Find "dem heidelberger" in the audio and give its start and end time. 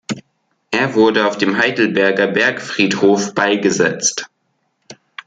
1.37-2.25